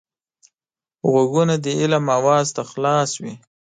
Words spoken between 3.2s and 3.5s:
وي